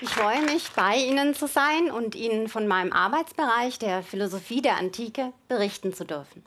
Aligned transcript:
Ich 0.00 0.10
freue 0.10 0.42
mich, 0.42 0.70
bei 0.74 0.96
Ihnen 0.96 1.34
zu 1.34 1.46
sein 1.46 1.90
und 1.90 2.16
Ihnen 2.16 2.48
von 2.48 2.66
meinem 2.66 2.92
Arbeitsbereich 2.92 3.78
der 3.78 4.02
Philosophie 4.02 4.60
der 4.60 4.76
Antike 4.76 5.32
berichten 5.48 5.94
zu 5.94 6.04
dürfen. 6.04 6.44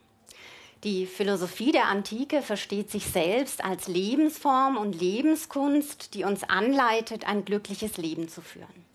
Die 0.84 1.06
Philosophie 1.06 1.72
der 1.72 1.86
Antike 1.86 2.42
versteht 2.42 2.92
sich 2.92 3.06
selbst 3.06 3.64
als 3.64 3.88
Lebensform 3.88 4.78
und 4.78 5.00
Lebenskunst, 5.00 6.14
die 6.14 6.24
uns 6.26 6.44
anleitet, 6.44 7.26
ein 7.26 7.46
glückliches 7.46 7.98
Leben 7.98 8.28
zu 8.28 8.42
führen. 8.42 8.86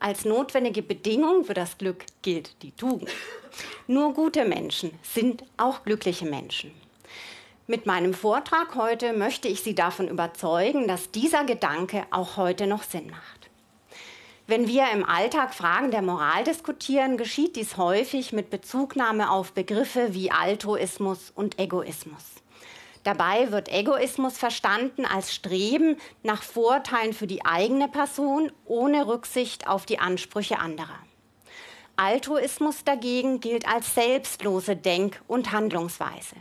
Als 0.00 0.24
notwendige 0.24 0.82
Bedingung 0.82 1.44
für 1.44 1.54
das 1.54 1.78
Glück 1.78 2.04
gilt 2.22 2.62
die 2.62 2.72
Tugend. 2.72 3.10
Nur 3.86 4.12
gute 4.12 4.44
Menschen 4.44 4.90
sind 5.02 5.44
auch 5.56 5.84
glückliche 5.84 6.26
Menschen. 6.26 6.72
Mit 7.66 7.86
meinem 7.86 8.12
Vortrag 8.12 8.74
heute 8.74 9.12
möchte 9.12 9.48
ich 9.48 9.62
Sie 9.62 9.74
davon 9.74 10.08
überzeugen, 10.08 10.88
dass 10.88 11.10
dieser 11.10 11.44
Gedanke 11.44 12.04
auch 12.10 12.36
heute 12.36 12.66
noch 12.66 12.82
Sinn 12.82 13.10
macht. 13.10 13.47
Wenn 14.50 14.66
wir 14.66 14.90
im 14.94 15.04
Alltag 15.04 15.52
Fragen 15.52 15.90
der 15.90 16.00
Moral 16.00 16.42
diskutieren, 16.42 17.18
geschieht 17.18 17.54
dies 17.54 17.76
häufig 17.76 18.32
mit 18.32 18.48
Bezugnahme 18.48 19.30
auf 19.30 19.52
Begriffe 19.52 20.14
wie 20.14 20.30
Altruismus 20.30 21.30
und 21.34 21.58
Egoismus. 21.58 22.22
Dabei 23.04 23.52
wird 23.52 23.68
Egoismus 23.68 24.38
verstanden 24.38 25.04
als 25.04 25.34
Streben 25.34 25.98
nach 26.22 26.42
Vorteilen 26.42 27.12
für 27.12 27.26
die 27.26 27.44
eigene 27.44 27.88
Person 27.88 28.50
ohne 28.64 29.06
Rücksicht 29.06 29.68
auf 29.68 29.84
die 29.84 29.98
Ansprüche 29.98 30.58
anderer. 30.58 30.98
Altruismus 31.96 32.84
dagegen 32.84 33.40
gilt 33.40 33.68
als 33.68 33.94
selbstlose 33.94 34.76
Denk- 34.76 35.20
und 35.28 35.52
Handlungsweise. 35.52 36.36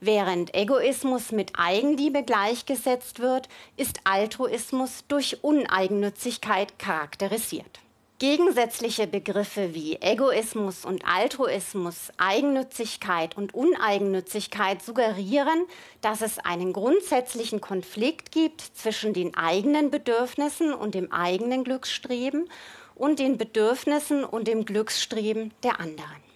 Während 0.00 0.54
Egoismus 0.54 1.32
mit 1.32 1.52
Eigenliebe 1.58 2.22
gleichgesetzt 2.22 3.18
wird, 3.18 3.48
ist 3.76 4.00
Altruismus 4.04 5.04
durch 5.08 5.42
Uneigennützigkeit 5.42 6.78
charakterisiert. 6.78 7.80
Gegensätzliche 8.20 9.06
Begriffe 9.06 9.74
wie 9.74 9.96
Egoismus 10.00 10.84
und 10.84 11.04
Altruismus, 11.04 12.12
Eigennützigkeit 12.16 13.36
und 13.36 13.54
Uneigennützigkeit 13.54 14.82
suggerieren, 14.82 15.64
dass 16.00 16.20
es 16.20 16.38
einen 16.40 16.72
grundsätzlichen 16.72 17.60
Konflikt 17.60 18.32
gibt 18.32 18.60
zwischen 18.60 19.14
den 19.14 19.36
eigenen 19.36 19.90
Bedürfnissen 19.90 20.74
und 20.74 20.94
dem 20.94 21.12
eigenen 21.12 21.64
Glücksstreben 21.64 22.48
und 22.94 23.20
den 23.20 23.36
Bedürfnissen 23.36 24.24
und 24.24 24.48
dem 24.48 24.64
Glücksstreben 24.64 25.52
der 25.62 25.78
anderen. 25.78 26.27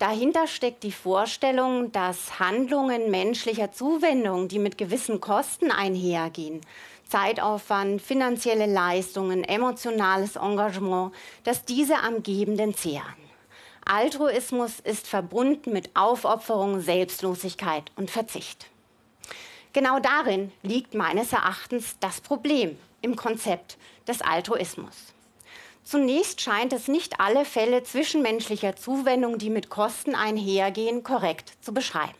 Dahinter 0.00 0.46
steckt 0.46 0.82
die 0.82 0.92
Vorstellung, 0.92 1.92
dass 1.92 2.40
Handlungen 2.40 3.10
menschlicher 3.10 3.70
Zuwendung, 3.70 4.48
die 4.48 4.58
mit 4.58 4.78
gewissen 4.78 5.20
Kosten 5.20 5.70
einhergehen, 5.70 6.62
Zeitaufwand, 7.06 8.00
finanzielle 8.00 8.64
Leistungen, 8.64 9.44
emotionales 9.44 10.36
Engagement, 10.36 11.12
dass 11.44 11.66
diese 11.66 11.98
am 11.98 12.22
Gebenden 12.22 12.74
zehren. 12.74 13.04
Altruismus 13.84 14.80
ist 14.80 15.06
verbunden 15.06 15.70
mit 15.70 15.90
Aufopferung, 15.94 16.80
Selbstlosigkeit 16.80 17.92
und 17.96 18.10
Verzicht. 18.10 18.70
Genau 19.74 19.98
darin 19.98 20.50
liegt 20.62 20.94
meines 20.94 21.34
Erachtens 21.34 21.96
das 22.00 22.22
Problem 22.22 22.78
im 23.02 23.16
Konzept 23.16 23.76
des 24.08 24.22
Altruismus. 24.22 25.12
Zunächst 25.84 26.40
scheint 26.40 26.72
es 26.72 26.88
nicht 26.88 27.20
alle 27.20 27.44
Fälle 27.44 27.82
zwischenmenschlicher 27.82 28.76
Zuwendung, 28.76 29.38
die 29.38 29.50
mit 29.50 29.70
Kosten 29.70 30.14
einhergehen, 30.14 31.02
korrekt 31.02 31.52
zu 31.62 31.72
beschreiben. 31.74 32.14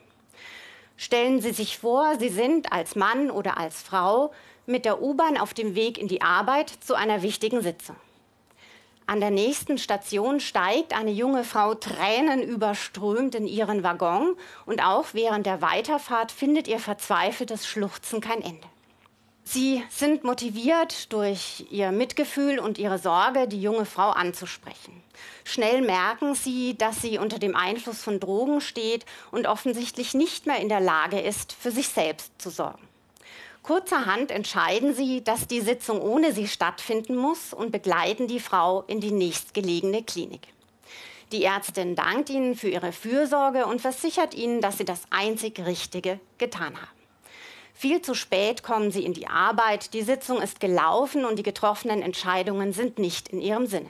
Stellen 0.97 1.41
Sie 1.41 1.53
sich 1.53 1.79
vor, 1.79 2.19
Sie 2.19 2.29
sind 2.29 2.73
als 2.73 2.97
Mann 2.97 3.31
oder 3.31 3.59
als 3.59 3.81
Frau 3.81 4.33
mit 4.67 4.85
der 4.85 5.01
U-Bahn 5.01 5.39
auf 5.39 5.55
dem 5.55 5.75
Weg 5.75 5.99
in 5.99 6.09
die 6.09 6.23
Arbeit 6.23 6.71
zu 6.81 6.95
einer 6.95 7.23
wichtigen 7.23 7.63
Sitzung. 7.63 7.97
An 9.07 9.19
der 9.19 9.31
nächsten 9.31 9.77
Station 9.77 10.39
steigt 10.39 10.95
eine 10.95 11.11
junge 11.11 11.43
Frau 11.43 11.75
tränenüberströmt 11.75 13.35
in 13.35 13.49
ihren 13.49 13.83
Waggon 13.83 14.37
und 14.67 14.85
auch 14.85 15.07
während 15.15 15.47
der 15.47 15.61
Weiterfahrt 15.63 16.31
findet 16.31 16.69
ihr 16.69 16.79
verzweifeltes 16.79 17.67
Schluchzen 17.67 18.21
kein 18.21 18.41
Ende. 18.41 18.69
Sie 19.53 19.83
sind 19.91 20.23
motiviert 20.23 21.13
durch 21.13 21.67
ihr 21.73 21.91
Mitgefühl 21.91 22.61
und 22.61 22.79
ihre 22.79 22.99
Sorge, 22.99 23.49
die 23.49 23.61
junge 23.61 23.85
Frau 23.85 24.11
anzusprechen. 24.11 25.03
Schnell 25.43 25.81
merken 25.81 26.37
sie, 26.37 26.79
dass 26.79 27.03
sie 27.03 27.19
unter 27.19 27.41
dem 27.41 27.57
Einfluss 27.57 28.01
von 28.01 28.21
Drogen 28.21 28.61
steht 28.61 29.05
und 29.33 29.49
offensichtlich 29.49 30.15
nicht 30.15 30.47
mehr 30.47 30.61
in 30.61 30.69
der 30.69 30.79
Lage 30.79 31.19
ist, 31.19 31.53
für 31.53 31.73
sich 31.73 31.89
selbst 31.89 32.31
zu 32.41 32.49
sorgen. 32.51 32.87
Kurzerhand 33.65 34.31
entscheiden 34.31 34.95
sie, 34.95 35.25
dass 35.25 35.49
die 35.49 35.63
Sitzung 35.63 36.01
ohne 36.01 36.33
sie 36.33 36.47
stattfinden 36.47 37.17
muss 37.17 37.53
und 37.53 37.73
begleiten 37.73 38.29
die 38.29 38.39
Frau 38.39 38.83
in 38.83 39.01
die 39.01 39.11
nächstgelegene 39.11 40.05
Klinik. 40.05 40.47
Die 41.33 41.43
Ärztin 41.43 41.97
dankt 41.97 42.31
ihnen 42.31 42.55
für 42.55 42.69
ihre 42.69 42.93
Fürsorge 42.93 43.67
und 43.67 43.81
versichert 43.81 44.33
ihnen, 44.33 44.61
dass 44.61 44.79
sie 44.79 44.85
das 44.85 45.03
einzig 45.11 45.59
Richtige 45.67 46.21
getan 46.39 46.77
haben. 46.81 47.00
Viel 47.81 48.03
zu 48.03 48.13
spät 48.13 48.63
kommen 48.63 48.91
sie 48.91 49.07
in 49.07 49.15
die 49.15 49.27
Arbeit, 49.27 49.95
die 49.95 50.03
Sitzung 50.03 50.43
ist 50.43 50.61
gelaufen 50.61 51.25
und 51.25 51.37
die 51.37 51.43
getroffenen 51.43 52.03
Entscheidungen 52.03 52.75
sind 52.75 52.99
nicht 52.99 53.31
in 53.31 53.41
ihrem 53.41 53.67
Sinne. 53.67 53.89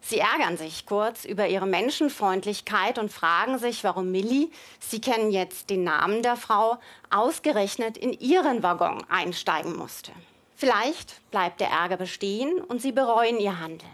Sie 0.00 0.20
ärgern 0.20 0.56
sich 0.56 0.86
kurz 0.86 1.26
über 1.26 1.48
ihre 1.48 1.66
Menschenfreundlichkeit 1.66 2.98
und 2.98 3.12
fragen 3.12 3.58
sich, 3.58 3.84
warum 3.84 4.10
Millie, 4.10 4.48
Sie 4.80 5.02
kennen 5.02 5.30
jetzt 5.30 5.68
den 5.68 5.84
Namen 5.84 6.22
der 6.22 6.36
Frau, 6.36 6.78
ausgerechnet 7.10 7.98
in 7.98 8.14
ihren 8.14 8.62
Waggon 8.62 9.04
einsteigen 9.10 9.76
musste. 9.76 10.12
Vielleicht 10.56 11.20
bleibt 11.30 11.60
der 11.60 11.68
Ärger 11.68 11.98
bestehen 11.98 12.58
und 12.58 12.80
sie 12.80 12.92
bereuen 12.92 13.38
ihr 13.38 13.60
Handeln. 13.60 13.92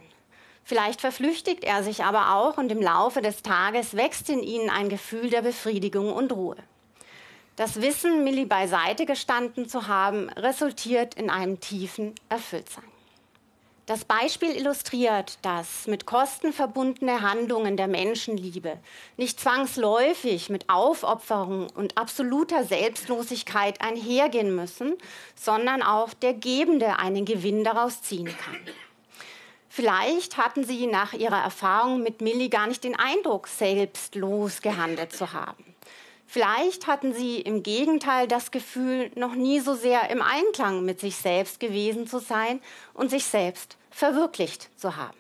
Vielleicht 0.62 1.00
verflüchtigt 1.00 1.64
er 1.64 1.82
sich 1.82 2.04
aber 2.04 2.36
auch 2.36 2.58
und 2.58 2.70
im 2.70 2.80
Laufe 2.80 3.22
des 3.22 3.42
Tages 3.42 3.96
wächst 3.96 4.30
in 4.30 4.44
ihnen 4.44 4.70
ein 4.70 4.88
Gefühl 4.88 5.30
der 5.30 5.42
Befriedigung 5.42 6.12
und 6.12 6.30
Ruhe. 6.30 6.58
Das 7.56 7.80
Wissen, 7.80 8.24
Millie 8.24 8.46
beiseite 8.46 9.06
gestanden 9.06 9.68
zu 9.68 9.86
haben, 9.86 10.28
resultiert 10.30 11.14
in 11.14 11.30
einem 11.30 11.60
tiefen 11.60 12.14
Erfülltsein. 12.28 12.82
Das 13.86 14.04
Beispiel 14.04 14.50
illustriert, 14.56 15.38
dass 15.42 15.86
mit 15.86 16.04
Kosten 16.04 16.52
verbundene 16.52 17.20
Handlungen 17.20 17.76
der 17.76 17.86
Menschenliebe 17.86 18.78
nicht 19.18 19.38
zwangsläufig 19.38 20.48
mit 20.48 20.68
Aufopferung 20.68 21.68
und 21.70 21.96
absoluter 21.96 22.64
Selbstlosigkeit 22.64 23.82
einhergehen 23.82 24.56
müssen, 24.56 24.94
sondern 25.36 25.82
auch 25.82 26.14
der 26.14 26.32
Gebende 26.32 26.98
einen 26.98 27.24
Gewinn 27.24 27.62
daraus 27.62 28.02
ziehen 28.02 28.34
kann. 28.36 28.58
Vielleicht 29.68 30.38
hatten 30.38 30.64
Sie 30.64 30.86
nach 30.86 31.12
Ihrer 31.12 31.42
Erfahrung 31.42 32.02
mit 32.02 32.20
Millie 32.20 32.48
gar 32.48 32.66
nicht 32.66 32.84
den 32.84 32.96
Eindruck, 32.96 33.48
selbstlos 33.48 34.62
gehandelt 34.62 35.12
zu 35.12 35.32
haben. 35.32 35.73
Vielleicht 36.26 36.86
hatten 36.86 37.12
sie 37.12 37.40
im 37.40 37.62
Gegenteil 37.62 38.26
das 38.26 38.50
Gefühl, 38.50 39.10
noch 39.14 39.34
nie 39.34 39.60
so 39.60 39.74
sehr 39.74 40.10
im 40.10 40.22
Einklang 40.22 40.84
mit 40.84 41.00
sich 41.00 41.16
selbst 41.16 41.60
gewesen 41.60 42.06
zu 42.06 42.18
sein 42.18 42.60
und 42.92 43.10
sich 43.10 43.24
selbst 43.24 43.76
verwirklicht 43.90 44.68
zu 44.76 44.96
haben. 44.96 45.16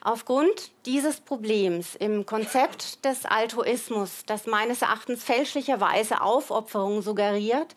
Aufgrund 0.00 0.70
dieses 0.84 1.20
Problems 1.20 1.94
im 1.94 2.26
Konzept 2.26 3.04
des 3.06 3.24
Altruismus, 3.24 4.24
das 4.26 4.46
meines 4.46 4.82
Erachtens 4.82 5.24
fälschlicherweise 5.24 6.20
Aufopferung 6.20 7.00
suggeriert, 7.00 7.74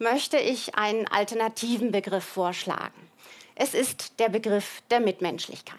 möchte 0.00 0.38
ich 0.38 0.74
einen 0.74 1.06
alternativen 1.06 1.92
Begriff 1.92 2.24
vorschlagen. 2.24 3.08
Es 3.54 3.74
ist 3.74 4.18
der 4.18 4.28
Begriff 4.28 4.82
der 4.90 5.00
Mitmenschlichkeit. 5.00 5.78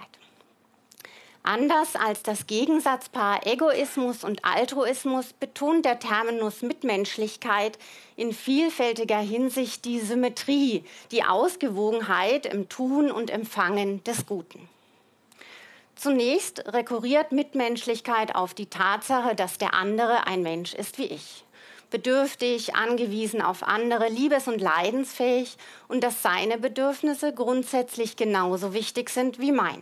Anders 1.50 1.96
als 1.96 2.22
das 2.22 2.46
Gegensatzpaar 2.46 3.48
Egoismus 3.48 4.24
und 4.24 4.46
Altruismus 4.46 5.34
betont 5.34 5.84
der 5.84 5.98
Terminus 5.98 6.62
Mitmenschlichkeit 6.62 7.80
in 8.16 8.34
vielfältiger 8.34 9.18
Hinsicht 9.18 9.84
die 9.84 10.00
Symmetrie, 10.00 10.84
die 11.10 11.24
Ausgewogenheit 11.24 12.46
im 12.46 12.70
Tun 12.70 13.10
und 13.10 13.32
Empfangen 13.32 14.04
des 14.04 14.28
Guten. 14.28 14.70
Zunächst 15.96 16.72
rekurriert 16.72 17.32
Mitmenschlichkeit 17.32 18.36
auf 18.36 18.54
die 18.54 18.68
Tatsache, 18.68 19.34
dass 19.34 19.58
der 19.58 19.74
andere 19.74 20.28
ein 20.28 20.44
Mensch 20.44 20.76
ist 20.76 21.00
wie 21.00 21.08
ich. 21.08 21.44
Bedürftig, 21.90 22.76
angewiesen 22.76 23.42
auf 23.42 23.64
andere, 23.64 24.08
liebes- 24.10 24.48
und 24.48 24.62
leidensfähig 24.62 25.58
und 25.88 26.04
dass 26.04 26.22
seine 26.22 26.60
Bedürfnisse 26.60 27.34
grundsätzlich 27.34 28.18
genauso 28.18 28.76
wichtig 28.76 29.10
sind 29.10 29.40
wie 29.40 29.52
meine. 29.52 29.82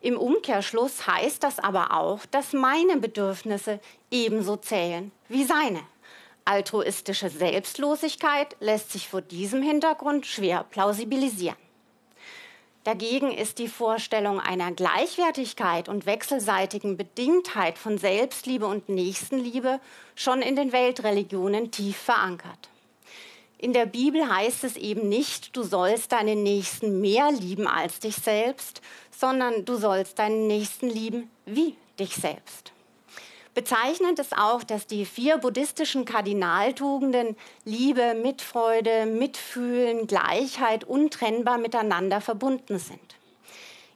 Im 0.00 0.16
Umkehrschluss 0.16 1.06
heißt 1.06 1.42
das 1.42 1.58
aber 1.58 1.92
auch, 1.92 2.24
dass 2.26 2.52
meine 2.52 2.98
Bedürfnisse 2.98 3.80
ebenso 4.10 4.56
zählen 4.56 5.10
wie 5.28 5.44
seine. 5.44 5.80
Altruistische 6.44 7.28
Selbstlosigkeit 7.28 8.56
lässt 8.60 8.92
sich 8.92 9.08
vor 9.08 9.20
diesem 9.20 9.60
Hintergrund 9.60 10.24
schwer 10.24 10.64
plausibilisieren. 10.70 11.58
Dagegen 12.84 13.32
ist 13.32 13.58
die 13.58 13.68
Vorstellung 13.68 14.40
einer 14.40 14.72
Gleichwertigkeit 14.72 15.90
und 15.90 16.06
wechselseitigen 16.06 16.96
Bedingtheit 16.96 17.76
von 17.76 17.98
Selbstliebe 17.98 18.66
und 18.66 18.88
Nächstenliebe 18.88 19.78
schon 20.14 20.40
in 20.40 20.56
den 20.56 20.72
Weltreligionen 20.72 21.70
tief 21.70 21.98
verankert. 21.98 22.70
In 23.60 23.72
der 23.72 23.86
Bibel 23.86 24.32
heißt 24.32 24.62
es 24.62 24.76
eben 24.76 25.08
nicht, 25.08 25.56
du 25.56 25.64
sollst 25.64 26.12
deinen 26.12 26.44
Nächsten 26.44 27.00
mehr 27.00 27.32
lieben 27.32 27.66
als 27.66 27.98
dich 27.98 28.14
selbst, 28.14 28.80
sondern 29.10 29.64
du 29.64 29.74
sollst 29.74 30.20
deinen 30.20 30.46
Nächsten 30.46 30.88
lieben 30.88 31.28
wie 31.44 31.74
dich 31.98 32.14
selbst. 32.14 32.72
Bezeichnend 33.54 34.20
ist 34.20 34.38
auch, 34.38 34.62
dass 34.62 34.86
die 34.86 35.04
vier 35.04 35.38
buddhistischen 35.38 36.04
Kardinaltugenden 36.04 37.34
Liebe, 37.64 38.14
Mitfreude, 38.14 39.06
Mitfühlen, 39.06 40.06
Gleichheit 40.06 40.84
untrennbar 40.84 41.58
miteinander 41.58 42.20
verbunden 42.20 42.78
sind. 42.78 43.16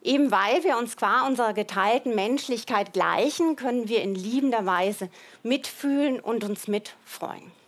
Eben 0.03 0.33
weil 0.33 0.65
wir 0.65 0.77
uns 0.77 0.97
qua 0.97 1.25
unserer 1.29 1.53
geteilten 1.53 2.17
Menschlichkeit 2.17 2.93
gleichen, 2.93 3.55
können 3.55 3.89
wir 3.89 4.03
in 4.03 4.17
liebender 4.17 4.67
Weise 4.67 5.09
mitfühlen 5.45 6.19
und 6.19 6.43
uns 6.43 6.67
mitfreuen. 6.67 7.62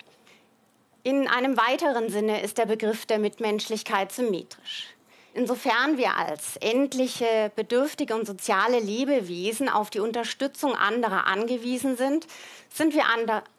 In 1.07 1.29
einem 1.29 1.59
weiteren 1.59 2.09
Sinne 2.09 2.41
ist 2.41 2.57
der 2.57 2.65
Begriff 2.65 3.05
der 3.05 3.19
Mitmenschlichkeit 3.19 4.11
symmetrisch. 4.11 4.87
Insofern 5.35 5.99
wir 5.99 6.17
als 6.17 6.57
endliche, 6.57 7.53
bedürftige 7.55 8.15
und 8.15 8.27
soziale 8.27 8.81
Lebewesen 8.81 9.69
auf 9.69 9.91
die 9.91 10.01
Unterstützung 10.01 10.75
anderer 10.75 11.27
angewiesen 11.27 11.99
sind, 11.99 12.27
sind 12.73 12.95
wir 12.95 13.05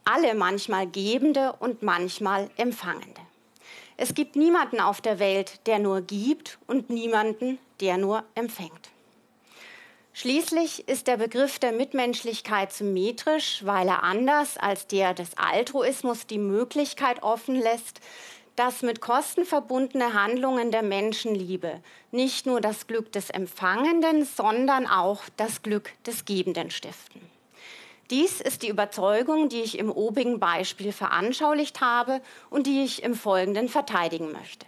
alle 0.05 0.33
manchmal 0.33 0.87
Gebende 0.87 1.53
und 1.59 1.83
manchmal 1.83 2.49
Empfangende. 2.57 3.21
Es 3.95 4.15
gibt 4.15 4.35
niemanden 4.35 4.79
auf 4.79 4.99
der 4.99 5.19
Welt, 5.19 5.59
der 5.67 5.77
nur 5.77 6.01
gibt 6.01 6.57
und 6.65 6.89
niemanden, 6.89 7.59
der 7.79 7.97
nur 7.97 8.23
empfängt. 8.33 8.89
Schließlich 10.17 10.87
ist 10.87 11.07
der 11.07 11.17
Begriff 11.17 11.59
der 11.59 11.73
Mitmenschlichkeit 11.73 12.71
symmetrisch, 12.71 13.65
weil 13.65 13.89
er 13.89 14.03
anders 14.03 14.55
als 14.55 14.87
der 14.87 15.13
des 15.13 15.37
Altruismus 15.37 16.25
die 16.25 16.37
Möglichkeit 16.37 17.21
offen 17.21 17.55
lässt, 17.55 17.99
dass 18.55 18.81
mit 18.81 19.01
Kosten 19.01 19.43
verbundene 19.43 20.13
Handlungen 20.13 20.71
der 20.71 20.83
Menschenliebe 20.83 21.81
nicht 22.11 22.45
nur 22.45 22.61
das 22.61 22.87
Glück 22.87 23.11
des 23.11 23.29
Empfangenden, 23.29 24.23
sondern 24.23 24.87
auch 24.87 25.23
das 25.35 25.63
Glück 25.63 25.91
des 26.05 26.23
Gebenden 26.23 26.71
stiften. 26.71 27.19
Dies 28.09 28.39
ist 28.39 28.63
die 28.63 28.69
Überzeugung, 28.69 29.49
die 29.49 29.63
ich 29.63 29.77
im 29.77 29.91
obigen 29.91 30.39
Beispiel 30.39 30.93
veranschaulicht 30.93 31.81
habe 31.81 32.21
und 32.49 32.67
die 32.67 32.85
ich 32.85 33.03
im 33.03 33.15
Folgenden 33.15 33.67
verteidigen 33.67 34.31
möchte. 34.31 34.65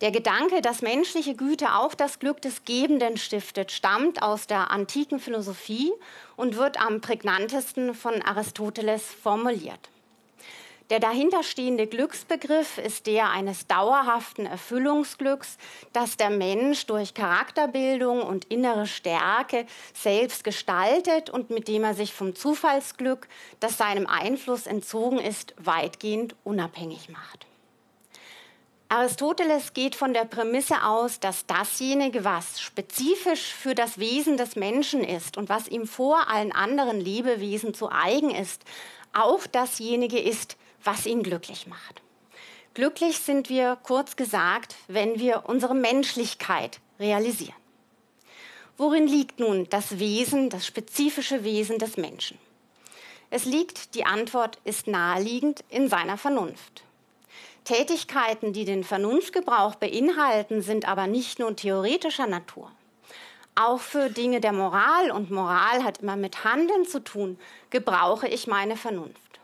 Der 0.00 0.12
Gedanke, 0.12 0.62
dass 0.62 0.80
menschliche 0.80 1.34
Güte 1.34 1.74
auch 1.74 1.94
das 1.94 2.18
Glück 2.18 2.40
des 2.40 2.64
Gebenden 2.64 3.18
stiftet, 3.18 3.70
stammt 3.70 4.22
aus 4.22 4.46
der 4.46 4.70
antiken 4.70 5.20
Philosophie 5.20 5.92
und 6.36 6.56
wird 6.56 6.80
am 6.80 7.02
prägnantesten 7.02 7.94
von 7.94 8.22
Aristoteles 8.22 9.04
formuliert. 9.04 9.90
Der 10.88 11.00
dahinterstehende 11.00 11.86
Glücksbegriff 11.86 12.78
ist 12.78 13.06
der 13.06 13.30
eines 13.30 13.66
dauerhaften 13.66 14.46
Erfüllungsglücks, 14.46 15.58
das 15.92 16.16
der 16.16 16.30
Mensch 16.30 16.86
durch 16.86 17.12
Charakterbildung 17.12 18.22
und 18.22 18.46
innere 18.46 18.86
Stärke 18.86 19.66
selbst 19.92 20.44
gestaltet 20.44 21.28
und 21.28 21.50
mit 21.50 21.68
dem 21.68 21.84
er 21.84 21.94
sich 21.94 22.14
vom 22.14 22.34
Zufallsglück, 22.34 23.28
das 23.60 23.76
seinem 23.76 24.06
Einfluss 24.06 24.66
entzogen 24.66 25.18
ist, 25.18 25.54
weitgehend 25.58 26.34
unabhängig 26.42 27.10
macht. 27.10 27.49
Aristoteles 28.90 29.72
geht 29.72 29.94
von 29.94 30.12
der 30.14 30.24
Prämisse 30.24 30.82
aus, 30.82 31.20
dass 31.20 31.46
dasjenige, 31.46 32.24
was 32.24 32.60
spezifisch 32.60 33.54
für 33.54 33.76
das 33.76 33.98
Wesen 33.98 34.36
des 34.36 34.56
Menschen 34.56 35.04
ist 35.04 35.36
und 35.36 35.48
was 35.48 35.68
ihm 35.68 35.86
vor 35.86 36.28
allen 36.28 36.50
anderen 36.50 37.00
Lebewesen 37.00 37.72
zu 37.72 37.88
eigen 37.88 38.32
ist, 38.32 38.64
auch 39.12 39.46
dasjenige 39.46 40.18
ist, 40.18 40.56
was 40.82 41.06
ihn 41.06 41.22
glücklich 41.22 41.68
macht. 41.68 42.02
Glücklich 42.74 43.18
sind 43.20 43.48
wir, 43.48 43.78
kurz 43.80 44.16
gesagt, 44.16 44.74
wenn 44.88 45.20
wir 45.20 45.44
unsere 45.46 45.76
Menschlichkeit 45.76 46.80
realisieren. 46.98 47.54
Worin 48.76 49.06
liegt 49.06 49.38
nun 49.38 49.68
das 49.70 50.00
Wesen, 50.00 50.50
das 50.50 50.66
spezifische 50.66 51.44
Wesen 51.44 51.78
des 51.78 51.96
Menschen? 51.96 52.38
Es 53.30 53.44
liegt, 53.44 53.94
die 53.94 54.04
Antwort 54.04 54.58
ist 54.64 54.88
naheliegend, 54.88 55.62
in 55.68 55.88
seiner 55.88 56.18
Vernunft. 56.18 56.82
Tätigkeiten, 57.70 58.52
die 58.52 58.64
den 58.64 58.82
Vernunftgebrauch 58.82 59.76
beinhalten, 59.76 60.60
sind 60.60 60.88
aber 60.88 61.06
nicht 61.06 61.38
nur 61.38 61.54
theoretischer 61.54 62.26
Natur. 62.26 62.68
Auch 63.54 63.78
für 63.78 64.10
Dinge 64.10 64.40
der 64.40 64.52
Moral, 64.52 65.12
und 65.12 65.30
Moral 65.30 65.84
hat 65.84 65.98
immer 65.98 66.16
mit 66.16 66.42
Handeln 66.42 66.84
zu 66.84 66.98
tun, 66.98 67.38
gebrauche 67.70 68.26
ich 68.26 68.48
meine 68.48 68.76
Vernunft. 68.76 69.38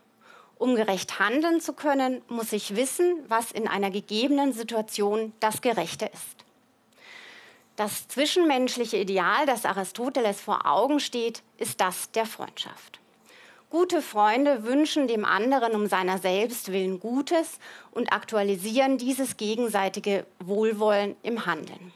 Um 0.58 0.75
gerecht 0.75 1.20
handeln 1.20 1.61
zu 1.61 1.73
können, 1.73 2.20
muss 2.26 2.52
ich 2.52 2.75
wissen, 2.75 3.17
was 3.28 3.52
in 3.52 3.69
einer 3.69 3.93
gegebenen 3.93 4.52
Situation 4.52 5.32
das 5.38 5.61
Gerechte 5.61 6.06
ist. 6.06 6.44
Das 7.76 8.08
zwischenmenschliche 8.08 8.96
Ideal, 8.96 9.46
das 9.46 9.64
Aristoteles 9.64 10.40
vor 10.40 10.67
Augen 10.67 10.99
steht, 10.99 11.44
ist 11.58 11.81
das 11.81 12.11
der 12.11 12.26
Freundschaft. 12.26 12.99
Gute 13.68 14.00
Freunde 14.00 14.62
wünschen 14.62 15.08
dem 15.08 15.24
anderen 15.24 15.74
um 15.74 15.88
seiner 15.88 16.18
selbst 16.18 16.70
willen 16.70 17.00
Gutes 17.00 17.58
und 17.90 18.12
aktualisieren 18.12 18.96
dieses 18.96 19.36
gegenseitige 19.36 20.24
Wohlwollen 20.38 21.16
im 21.24 21.46
Handeln. 21.46 21.92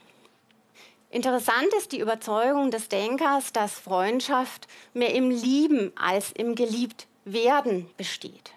Interessant 1.09 1.67
ist 1.77 1.93
die 1.93 1.99
Überzeugung 1.99 2.71
des 2.71 2.89
Denkers, 2.89 3.53
dass 3.53 3.79
Freundschaft 3.79 4.67
mehr 4.93 5.13
im 5.13 5.29
Lieben 5.29 5.93
als 5.95 6.31
im 6.33 6.55
Geliebtwerden 6.55 7.89
besteht. 7.95 8.51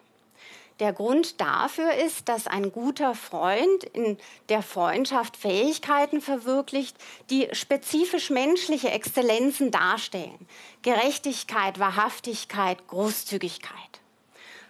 Der 0.80 0.92
Grund 0.92 1.40
dafür 1.40 1.94
ist, 1.94 2.28
dass 2.28 2.48
ein 2.48 2.72
guter 2.72 3.14
Freund 3.14 3.84
in 3.92 4.18
der 4.48 4.60
Freundschaft 4.60 5.36
Fähigkeiten 5.36 6.20
verwirklicht, 6.20 6.96
die 7.30 7.48
spezifisch 7.52 8.30
menschliche 8.30 8.90
Exzellenzen 8.90 9.70
darstellen. 9.70 10.48
Gerechtigkeit, 10.82 11.78
Wahrhaftigkeit, 11.78 12.88
Großzügigkeit. 12.88 13.72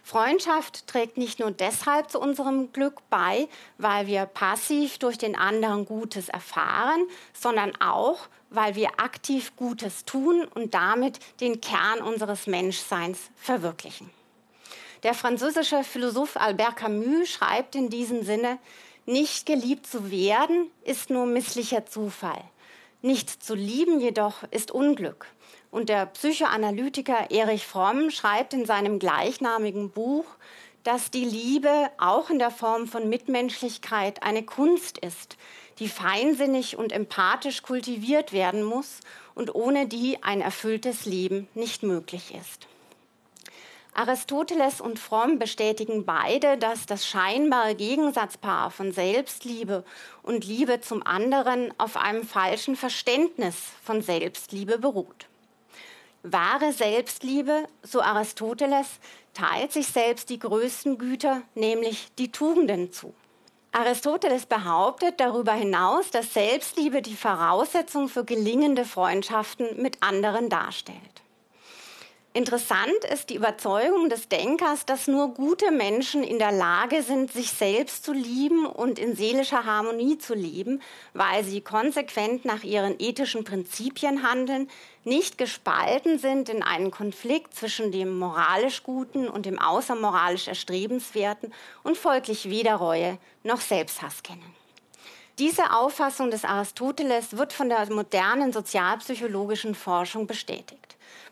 Freundschaft 0.03 0.85
trägt 0.85 1.17
nicht 1.17 1.39
nur 1.39 1.49
deshalb 1.49 2.11
zu 2.11 2.19
unserem 2.19 2.71
Glück 2.71 3.01
bei, 3.09 3.47
weil 3.79 4.05
wir 4.05 4.27
passiv 4.27 4.99
durch 4.99 5.17
den 5.17 5.35
anderen 5.35 5.85
Gutes 5.85 6.29
erfahren, 6.29 7.07
sondern 7.33 7.75
auch, 7.81 8.27
weil 8.51 8.75
wir 8.75 8.99
aktiv 8.99 9.53
Gutes 9.55 10.05
tun 10.05 10.47
und 10.53 10.75
damit 10.75 11.17
den 11.41 11.59
Kern 11.59 12.01
unseres 12.01 12.45
Menschseins 12.45 13.31
verwirklichen. 13.35 14.11
Der 15.05 15.13
französische 15.13 15.83
Philosoph 15.83 16.35
Albert 16.35 16.77
Camus 16.77 17.29
schreibt 17.29 17.75
in 17.75 17.91
diesem 17.91 18.23
Sinne, 18.23 18.57
nicht 19.05 19.45
geliebt 19.45 19.85
zu 19.85 20.09
werden 20.09 20.71
ist 20.83 21.11
nur 21.11 21.27
misslicher 21.27 21.85
Zufall. 21.85 22.41
Nicht 23.03 23.29
zu 23.29 23.53
lieben 23.53 23.99
jedoch 23.99 24.41
ist 24.49 24.71
Unglück. 24.71 25.27
Und 25.69 25.89
der 25.89 26.07
Psychoanalytiker 26.07 27.29
Erich 27.29 27.67
Fromm 27.67 28.09
schreibt 28.09 28.55
in 28.55 28.65
seinem 28.65 28.97
gleichnamigen 28.97 29.91
Buch, 29.91 30.25
dass 30.83 31.11
die 31.11 31.25
Liebe 31.25 31.91
auch 31.99 32.31
in 32.31 32.39
der 32.39 32.49
Form 32.49 32.87
von 32.87 33.07
Mitmenschlichkeit 33.07 34.23
eine 34.23 34.41
Kunst 34.41 34.97
ist, 34.97 35.37
die 35.77 35.87
feinsinnig 35.87 36.77
und 36.77 36.91
empathisch 36.91 37.61
kultiviert 37.61 38.33
werden 38.33 38.63
muss 38.63 39.01
und 39.35 39.53
ohne 39.53 39.85
die 39.85 40.23
ein 40.23 40.41
erfülltes 40.41 41.05
Leben 41.05 41.47
nicht 41.53 41.83
möglich 41.83 42.33
ist. 42.33 42.67
Aristoteles 43.95 44.81
und 44.81 44.99
Fromm 44.99 45.39
bestätigen 45.39 46.05
beide, 46.05 46.57
dass 46.57 46.85
das 46.85 47.07
scheinbare 47.07 47.75
Gegensatzpaar 47.75 48.69
von 48.69 48.91
Selbstliebe 48.91 49.85
und 50.21 50.45
Liebe 50.45 50.81
zum 50.81 51.01
anderen 51.07 51.73
auf 51.77 51.95
einem 51.95 52.27
falschen 52.27 52.75
Verständnis 52.75 53.55
von 53.83 54.01
Selbstliebe 54.01 54.79
beruht. 54.79 55.27
Wahre 56.23 56.73
Selbstliebe, 56.73 57.67
so 57.83 58.01
Aristoteles, 58.01 58.99
teilt 59.33 59.71
sich 59.71 59.87
selbst 59.87 60.29
die 60.29 60.39
größten 60.39 60.97
Güter, 60.97 61.43
nämlich 61.53 62.09
die 62.17 62.31
Tugenden 62.31 62.91
zu. 62.91 63.13
Aristoteles 63.71 64.45
behauptet 64.45 65.21
darüber 65.21 65.53
hinaus, 65.53 66.09
dass 66.11 66.33
Selbstliebe 66.33 67.01
die 67.01 67.15
Voraussetzung 67.15 68.09
für 68.09 68.25
gelingende 68.25 68.83
Freundschaften 68.83 69.81
mit 69.81 70.03
anderen 70.03 70.49
darstellt. 70.49 71.24
Interessant 72.35 73.05
ist 73.13 73.29
die 73.29 73.35
Überzeugung 73.35 74.09
des 74.09 74.27
Denkers, 74.27 74.85
dass 74.85 75.07
nur 75.07 75.33
gute 75.33 75.71
Menschen 75.71 76.21
in 76.21 76.37
der 76.37 76.51
Lage 76.51 77.01
sind, 77.01 77.31
sich 77.31 77.51
selbst 77.51 78.03
zu 78.03 78.11
lieben 78.11 78.65
und 78.65 78.99
in 78.99 79.15
seelischer 79.15 79.63
Harmonie 79.63 80.17
zu 80.17 80.33
leben, 80.33 80.81
weil 81.13 81.45
sie 81.45 81.61
konsequent 81.61 82.43
nach 82.43 82.63
ihren 82.63 82.99
ethischen 82.99 83.45
Prinzipien 83.45 84.29
handeln, 84.29 84.69
nicht 85.05 85.37
gespalten 85.37 86.19
sind 86.19 86.49
in 86.49 86.61
einen 86.61 86.91
Konflikt 86.91 87.53
zwischen 87.53 87.93
dem 87.93 88.19
moralisch 88.19 88.83
Guten 88.83 89.29
und 89.29 89.45
dem 89.45 89.57
außermoralisch 89.57 90.49
Erstrebenswerten 90.49 91.53
und 91.83 91.95
folglich 91.95 92.49
weder 92.49 92.75
Reue 92.75 93.17
noch 93.43 93.61
Selbsthass 93.61 94.23
kennen. 94.23 94.53
Diese 95.39 95.71
Auffassung 95.71 96.31
des 96.31 96.43
Aristoteles 96.43 97.37
wird 97.37 97.53
von 97.53 97.69
der 97.69 97.89
modernen 97.93 98.51
sozialpsychologischen 98.51 99.73
Forschung 99.73 100.27
bestätigt. 100.27 100.84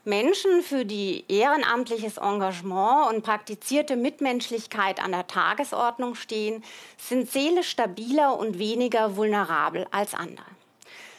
Menschen, 0.06 0.62
für 0.62 0.84
die 0.84 1.24
ehrenamtliches 1.28 2.18
Engagement 2.18 3.08
und 3.08 3.22
praktizierte 3.22 3.96
Mitmenschlichkeit 3.96 5.02
an 5.02 5.12
der 5.12 5.26
Tagesordnung 5.26 6.14
stehen, 6.14 6.62
sind 6.98 7.30
seelisch 7.30 7.70
stabiler 7.70 8.38
und 8.38 8.58
weniger 8.58 9.16
vulnerabel 9.16 9.86
als 9.90 10.12
andere. 10.12 10.44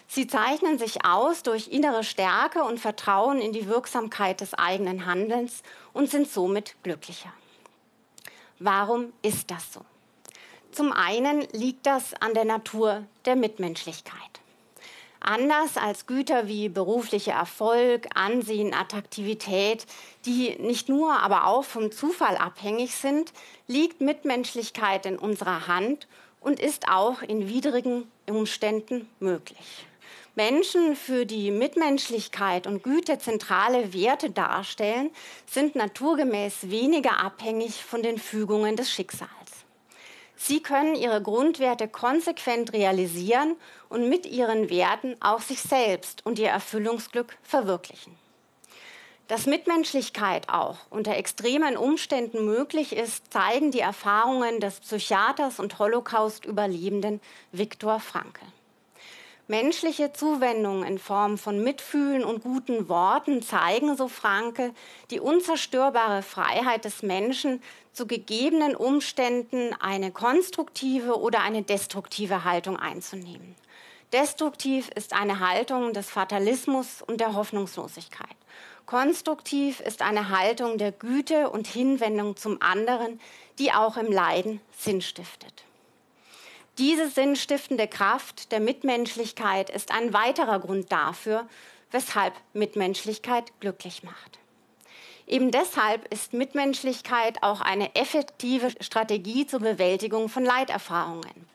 Sie 0.07 0.27
zeichnen 0.27 0.77
sich 0.77 1.03
aus 1.03 1.41
durch 1.41 1.69
innere 1.69 2.03
Stärke 2.03 2.63
und 2.63 2.79
Vertrauen 2.79 3.41
in 3.41 3.53
die 3.53 3.67
Wirksamkeit 3.67 4.39
des 4.39 4.53
eigenen 4.53 5.07
Handelns 5.07 5.63
und 5.93 6.11
sind 6.11 6.29
somit 6.29 6.75
glücklicher. 6.83 7.33
Warum 8.59 9.13
ist 9.23 9.49
das 9.49 9.73
so? 9.73 9.81
Zum 10.71 10.91
einen 10.91 11.41
liegt 11.53 11.87
das 11.87 12.13
an 12.13 12.35
der 12.35 12.45
Natur 12.45 13.03
der 13.25 13.35
Mitmenschlichkeit. 13.35 14.21
Anders 15.27 15.75
als 15.75 16.05
Güter 16.05 16.47
wie 16.47 16.69
beruflicher 16.69 17.33
Erfolg, 17.33 18.07
Ansehen, 18.13 18.75
Attraktivität, 18.75 19.87
die 20.27 20.55
nicht 20.59 20.87
nur, 20.87 21.19
aber 21.19 21.47
auch 21.47 21.63
vom 21.63 21.91
Zufall 21.91 22.37
abhängig 22.37 22.93
sind, 22.93 23.33
liegt 23.65 24.01
Mitmenschlichkeit 24.01 25.07
in 25.07 25.17
unserer 25.17 25.65
Hand 25.65 26.07
und 26.41 26.59
ist 26.59 26.89
auch 26.89 27.23
in 27.23 27.49
widrigen 27.49 28.03
Umständen 28.27 29.09
möglich. 29.19 29.87
Menschen, 30.35 30.95
für 30.95 31.25
die 31.25 31.49
Mitmenschlichkeit 31.49 32.67
und 32.67 32.83
Güte 32.83 33.17
zentrale 33.17 33.95
Werte 33.95 34.29
darstellen, 34.29 35.09
sind 35.47 35.73
naturgemäß 35.73 36.69
weniger 36.69 37.19
abhängig 37.23 37.83
von 37.83 38.03
den 38.03 38.19
Fügungen 38.19 38.75
des 38.75 38.91
Schicksals. 38.91 39.31
Sie 40.37 40.61
können 40.61 40.95
ihre 40.95 41.21
Grundwerte 41.21 41.87
konsequent 41.87 42.73
realisieren 42.73 43.55
und 43.89 44.09
mit 44.09 44.25
ihren 44.25 44.69
Werten 44.69 45.15
auch 45.21 45.41
sich 45.41 45.61
selbst 45.61 46.25
und 46.25 46.39
ihr 46.39 46.49
Erfüllungsglück 46.49 47.37
verwirklichen. 47.41 48.15
Dass 49.27 49.47
Mitmenschlichkeit 49.47 50.49
auch 50.49 50.77
unter 50.91 51.15
extremen 51.15 51.77
Umständen 51.77 52.45
möglich 52.45 52.95
ist, 52.95 53.33
zeigen 53.33 53.71
die 53.71 53.79
Erfahrungen 53.79 54.59
des 54.59 54.81
Psychiaters 54.81 55.59
und 55.59 55.79
Holocaust-Überlebenden 55.79 57.21
Viktor 57.51 57.99
Frankl. 57.99 58.45
Menschliche 59.47 60.11
Zuwendung 60.11 60.83
in 60.83 60.97
Form 60.97 61.37
von 61.37 61.63
Mitfühlen 61.63 62.23
und 62.23 62.41
guten 62.41 62.89
Worten 62.89 63.43
zeigen, 63.43 63.95
so 63.95 64.07
Franke, 64.07 64.73
die 65.11 65.19
unzerstörbare 65.19 66.23
Freiheit 66.23 66.83
des 66.83 67.03
Menschen, 67.03 67.61
zu 67.93 68.07
gegebenen 68.07 68.75
Umständen 68.75 69.73
eine 69.79 70.11
konstruktive 70.11 71.19
oder 71.19 71.41
eine 71.41 71.61
destruktive 71.61 72.43
Haltung 72.43 72.77
einzunehmen. 72.77 73.55
Destruktiv 74.13 74.89
ist 74.95 75.13
eine 75.13 75.39
Haltung 75.39 75.93
des 75.93 76.09
Fatalismus 76.09 77.03
und 77.03 77.21
der 77.21 77.35
Hoffnungslosigkeit. 77.35 78.35
Konstruktiv 78.87 79.79
ist 79.79 80.01
eine 80.01 80.29
Haltung 80.29 80.79
der 80.79 80.91
Güte 80.91 81.51
und 81.51 81.67
Hinwendung 81.67 82.35
zum 82.35 82.61
anderen, 82.63 83.19
die 83.59 83.71
auch 83.71 83.97
im 83.97 84.11
Leiden 84.11 84.59
Sinn 84.75 85.01
stiftet. 85.01 85.65
Diese 86.77 87.09
sinnstiftende 87.09 87.87
Kraft 87.87 88.51
der 88.51 88.59
Mitmenschlichkeit 88.59 89.69
ist 89.69 89.91
ein 89.91 90.11
weiterer 90.13 90.59
Grund 90.59 90.91
dafür, 90.91 91.47
weshalb 91.91 92.33
Mitmenschlichkeit 92.53 93.53
glücklich 93.61 94.03
macht. 94.03 94.39
Eben 95.25 95.51
deshalb 95.51 96.11
ist 96.13 96.33
Mitmenschlichkeit 96.33 97.41
auch 97.43 97.61
eine 97.61 97.95
effektive 97.95 98.71
Strategie 98.81 99.47
zur 99.47 99.61
Bewältigung 99.61 100.27
von 100.27 100.43
Leiterfahrungen. 100.43 101.47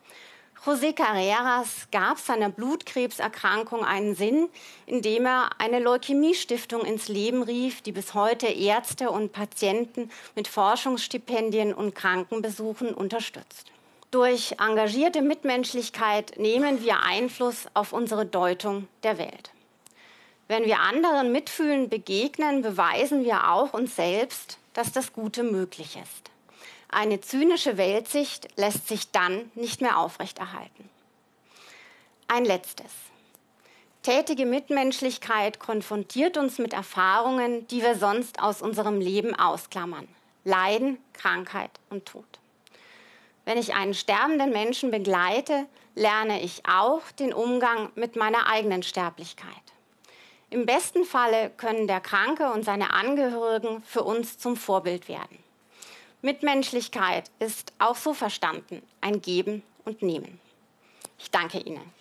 José 0.64 0.94
Carreras 0.94 1.88
gab 1.90 2.18
seiner 2.18 2.48
Blutkrebserkrankung 2.48 3.84
einen 3.84 4.14
Sinn, 4.14 4.48
indem 4.86 5.26
er 5.26 5.50
eine 5.58 5.80
Leukämiestiftung 5.80 6.84
ins 6.84 7.08
Leben 7.08 7.42
rief, 7.42 7.82
die 7.82 7.92
bis 7.92 8.14
heute 8.14 8.46
Ärzte 8.46 9.10
und 9.10 9.32
Patienten 9.32 10.10
mit 10.34 10.48
Forschungsstipendien 10.48 11.72
und 11.72 11.94
Krankenbesuchen 11.94 12.92
unterstützt. 12.92 13.70
Durch 14.10 14.56
engagierte 14.58 15.22
Mitmenschlichkeit 15.22 16.36
nehmen 16.36 16.82
wir 16.82 17.00
Einfluss 17.04 17.68
auf 17.74 17.92
unsere 17.92 18.26
Deutung 18.26 18.88
der 19.04 19.18
Welt. 19.18 19.52
Wenn 20.48 20.64
wir 20.64 20.80
anderen 20.80 21.30
mitfühlend 21.30 21.90
begegnen, 21.90 22.62
beweisen 22.62 23.24
wir 23.24 23.52
auch 23.52 23.72
uns 23.72 23.94
selbst, 23.94 24.58
dass 24.72 24.90
das 24.90 25.12
Gute 25.12 25.44
möglich 25.44 25.96
ist. 25.96 26.30
Eine 26.88 27.20
zynische 27.20 27.76
Weltsicht 27.76 28.48
lässt 28.56 28.88
sich 28.88 29.12
dann 29.12 29.52
nicht 29.54 29.80
mehr 29.80 29.96
aufrechterhalten. 29.96 30.90
Ein 32.26 32.44
letztes. 32.44 32.90
Tätige 34.02 34.44
Mitmenschlichkeit 34.44 35.60
konfrontiert 35.60 36.36
uns 36.36 36.58
mit 36.58 36.72
Erfahrungen, 36.72 37.68
die 37.68 37.80
wir 37.80 37.94
sonst 37.94 38.42
aus 38.42 38.60
unserem 38.60 39.00
Leben 39.00 39.36
ausklammern. 39.36 40.08
Leiden, 40.42 40.98
Krankheit 41.12 41.70
und 41.90 42.06
Tod. 42.06 42.40
Wenn 43.50 43.58
ich 43.58 43.74
einen 43.74 43.94
sterbenden 43.94 44.50
Menschen 44.50 44.92
begleite, 44.92 45.66
lerne 45.96 46.40
ich 46.40 46.62
auch 46.68 47.02
den 47.18 47.32
Umgang 47.32 47.90
mit 47.96 48.14
meiner 48.14 48.46
eigenen 48.46 48.84
Sterblichkeit. 48.84 49.50
Im 50.50 50.66
besten 50.66 51.04
Falle 51.04 51.50
können 51.56 51.88
der 51.88 52.00
Kranke 52.00 52.52
und 52.52 52.64
seine 52.64 52.92
Angehörigen 52.92 53.82
für 53.82 54.04
uns 54.04 54.38
zum 54.38 54.54
Vorbild 54.54 55.08
werden. 55.08 55.36
Mitmenschlichkeit 56.22 57.28
ist 57.40 57.72
auch 57.80 57.96
so 57.96 58.14
verstanden, 58.14 58.82
ein 59.00 59.20
Geben 59.20 59.64
und 59.84 60.00
Nehmen. 60.00 60.38
Ich 61.18 61.32
danke 61.32 61.58
Ihnen. 61.58 61.99